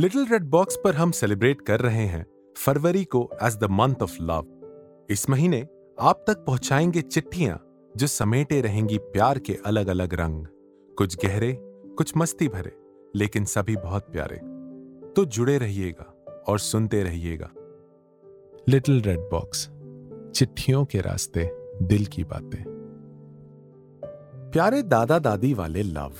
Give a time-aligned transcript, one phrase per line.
[0.00, 4.22] Little red box पर हम celebrate कर रहे हैं फरवरी को as the month of
[4.22, 4.46] love
[5.10, 5.66] इस महीने
[6.00, 10.46] आप तक पहुंचाएँगे चिट्ठियाँ जो समेटे रहेंगी प्यार के अलग अलग रंग।
[10.98, 11.58] कुछ गहरे,
[11.96, 12.76] कुछ मस्ती भरे,
[13.16, 14.36] लेकिन सभी बहुत प्यारे।
[15.12, 17.50] तो जुड़े रहिएगा और सुनते रहिएगा।
[18.68, 19.68] लिटिल रेड बॉक्स
[20.34, 21.50] चिट्ठियों के रास्ते
[21.82, 22.64] दिल की बातें।
[24.52, 26.12] प्यारे दादा दादी वाले लव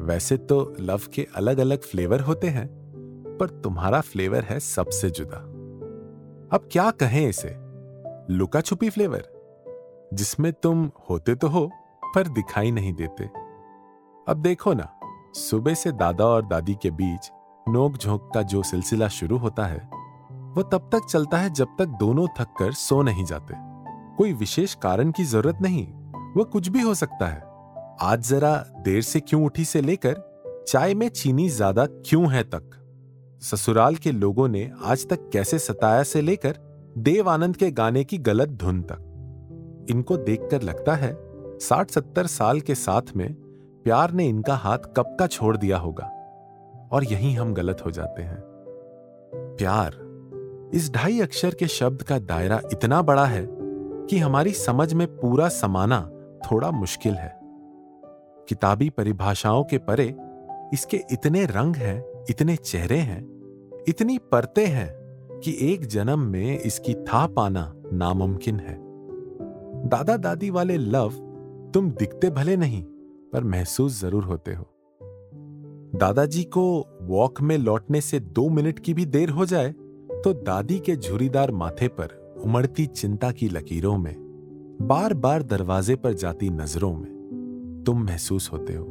[0.00, 2.66] वैसे तो लव के अलग अलग फ्लेवर होते हैं,
[3.40, 5.36] पर तुम्हारा फ्लेवर है सबसे जुदा।
[6.56, 7.54] अब क्या कहें इसे?
[8.30, 9.24] लुका छुपी फ्लेवर,
[10.14, 11.70] जिसमें तुम होते तो हो,
[12.04, 13.24] पर दिखाई नहीं देते।
[14.28, 14.88] अब देखो ना,
[15.34, 17.30] सुबह से दादा और दादी के बीच
[17.68, 19.88] नोक झोंक का जो सिलसिला शुरू होता है,
[20.56, 23.54] वो तब तक चलता है जब तक दोनों थक कर सो नहीं जाते।
[24.16, 25.86] कोई विशेष कारण की ज़रूरत नहीं,
[26.36, 27.53] वो कुछ भी हो सकता है।
[28.02, 32.70] आज जरा देर से क्यों उठी से लेकर चाय में चीनी ज़्यादा क्यों है तक?
[33.42, 36.56] ससुराल के लोगों ने आज तक कैसे सताया से लेकर
[36.98, 39.86] देव आनंद के गाने की गलत धुन तक?
[39.90, 41.12] इनको देखकर लगता है
[41.58, 43.32] साठ सत्तर साल के साथ में
[43.84, 46.04] प्यार ने इनका हाथ कब का छोड़ दिया होगा,
[46.92, 48.40] और यहीं हम गलत हो जाते हैं।
[49.58, 50.00] प्यार,
[50.74, 55.48] इस ढाई अक्षर के शब्द का दायरा इतना बड़ा है कि हमारी समझ में पूरा
[55.48, 56.00] समाना
[56.50, 57.43] थोड़ा मुश्किल है।
[58.48, 60.14] किताबी परिभाषाओं के परे
[60.74, 63.22] इसके इतने रंग हैं, इतने चेहरे हैं,
[63.88, 64.88] इतनी परतें हैं
[65.40, 68.76] कि एक जन्म में इसकी था पाना नामुमकिन है।
[69.88, 71.10] दादा दादी वाले लव,
[71.74, 72.82] तुम दिखते भले नहीं,
[73.32, 74.66] पर महसूस ज़रूर होते हो।
[75.96, 76.64] दादाजी को
[77.02, 79.72] वॉक में लौटने से दो मिनट की भी देर हो जाए
[80.24, 84.14] तो दादी के झुरीदार माथे पर उमड़ती चिंता की लकीरों में
[84.82, 87.13] बार बार दरवाजे पर जाती नज़रों में।
[87.86, 88.84] तुम महसूस होते हो।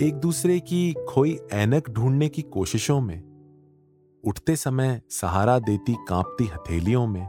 [0.00, 3.22] एक दूसरे की खोई ऐनक ढूँढने की कोशिशों में,
[4.24, 7.28] उठते समय सहारा देती कांपती हथेलियों में,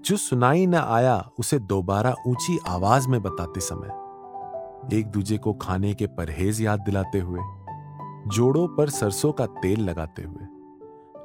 [0.00, 3.88] जो सुनाई न आया उसे दोबारा ऊँची आवाज़ में बताते समय,
[4.98, 7.40] एक दूजे को खाने के परहेज याद दिलाते हुए,
[8.26, 10.46] जोड़ों पर सरसों का तेल लगाते हुए,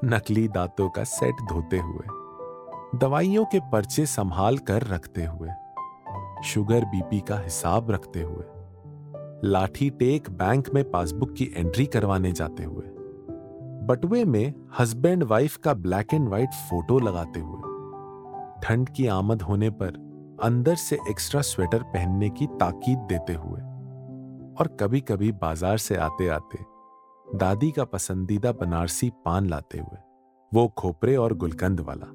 [0.05, 2.05] नकली दांतों का सेट धोते हुए,
[2.99, 5.49] दवाइयों के पर्चे संभाल कर रखते हुए,
[6.43, 8.45] शुगर बीपी का हिसाब रखते हुए।
[9.45, 12.85] लाठी टेक बैंक में पासबुक की एंट्री करवाने जाते हुए।
[13.87, 17.71] बटुए में हस्बैंड वाइफ का ब्लैक एंड व्हाइट फ़ोटो लगाते हुए।
[18.63, 19.95] ठंड की आमद होने पर
[20.43, 23.61] अंदर से एक्स्ट्रा स्वेटर पहनने की ताकीद देते हुए।
[24.53, 26.57] और कभी कभी बाज़ार से आते आते
[27.37, 29.99] दादी का पसंदीदा बनारसी पान लाते हुए,
[30.51, 32.07] वो खोपरे और गुलकंद वाला।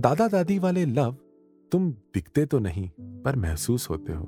[0.00, 1.16] दादा दादी वाले लव,
[1.72, 2.88] तुम दिखते तो नहीं,
[3.22, 4.24] पर महसूस होते हो।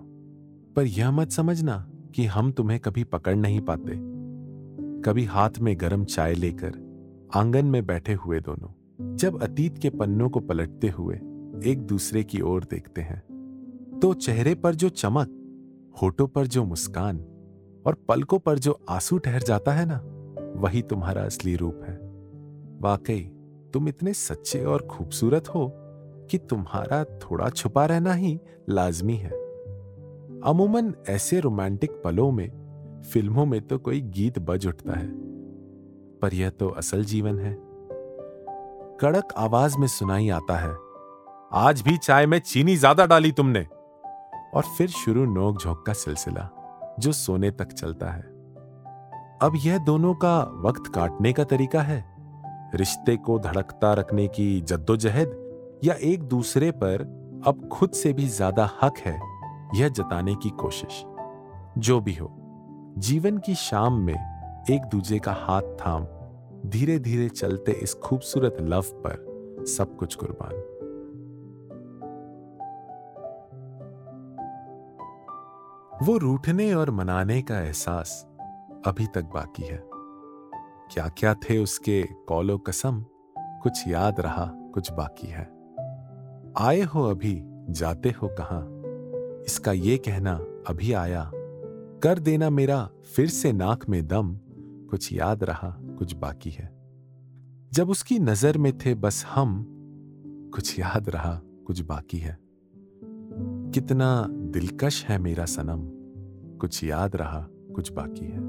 [0.76, 1.76] पर यह मत समझना
[2.14, 3.92] कि हम तुम्हें कभी पकड़ नहीं पाते।
[5.02, 6.72] कभी हाथ में गरम चाय लेकर
[7.34, 11.16] आँगन में बैठे हुए दोनों, जब अतीत के पन्नों को पलटते हुए
[11.66, 13.22] एक दूसरे की ओर देखते हैं
[14.02, 15.28] तो चेहरे पर जो चमक,
[16.02, 17.18] होठों पर जो मुस्कान
[17.86, 20.00] और पलकों पर जो आँसू ठहर जाता है ना,
[20.56, 21.96] वही तुम्हारा असली रूप है।
[22.80, 23.20] वाकई,
[23.74, 25.70] तुम इतने सच्चे और खूबसूरत हो
[26.30, 28.38] कि तुम्हारा थोड़ा छुपा रहना ही
[28.68, 29.45] लाजमी है।
[30.44, 32.48] अमूमन ऐसे रोमांटिक पलों में,
[33.02, 35.06] फ़िल्मों में तो कोई गीत बज उठता है,
[36.22, 37.54] पर यह तो असल जीवन है।
[39.00, 40.74] कड़क आवाज़ में सुनाई आता है,
[41.54, 43.66] आज भी चाय में चीनी ज़्यादा डाली तुमने।
[44.54, 46.48] और फिर शुरू नोक झोंक का सिलसिला,
[47.00, 48.22] जो सोने तक चलता है।
[49.42, 52.04] अब यह दोनों का वक्त काटने का तरीका है।
[52.74, 57.02] रिश्ते को धड़कता रखने की जद्दोजहद या एक दूसरे पर
[57.46, 59.18] अब खुद से भी ज़्यादा हक है।
[59.74, 61.04] यह जताने की कोशिश।
[61.78, 62.36] जो भी हो,
[62.98, 64.36] जीवन की शाम में
[64.70, 66.06] एक दूजे का हाथ थाम
[66.70, 69.26] धीरे धीरे चलते इस खूबसूरत लव पर
[69.68, 70.76] सब कुछ कुर्बान।
[76.02, 78.26] वो रूठने और मनाने का एहसास
[78.86, 79.82] अभी तक बाकी है।
[80.92, 83.04] क्या क्या थे उसके कौलो कसम,
[83.38, 85.50] कुछ याद रहा, कुछ बाकी है।
[86.58, 88.75] आए हो अभी, जाते हो कहाँ?
[89.46, 90.32] इसका ये कहना
[90.66, 91.30] अभी आया,
[92.02, 94.36] कर देना मेरा फिर से नाक में दम,
[94.90, 96.68] कुछ याद रहा, कुछ बाकी है।
[97.72, 99.64] जब उसकी नज़र में थे बस हम,
[100.54, 102.38] कुछ याद रहा, कुछ बाकी है।
[103.74, 105.82] कितना दिलकश है मेरा सनम,
[106.58, 108.44] कुछ याद रहा, कुछ बाकी है।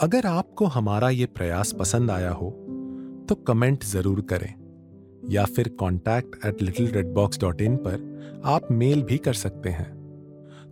[0.00, 2.50] अगर आपको हमारा ये प्रयास पसंद आया हो
[3.28, 4.54] तो कमेंट ज़रूर करें।
[5.30, 9.68] या फिर contact at little red box dot in पर आप मेल भी कर सकते
[9.68, 9.98] हैं।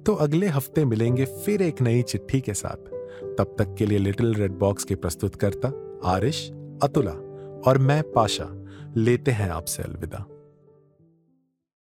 [0.06, 2.90] तो अगले हफ़्ते मिलेंगे फिर एक नई चिट्ठी के साथ।
[3.38, 6.50] तब तक के लिए लिटिल रेड बॉक्स के प्रस्तुतकर्ता आरिश,
[6.82, 7.12] अतुला
[7.66, 8.64] और मैं पाशा।
[8.96, 10.26] लेते हैं आपसे अलविदा।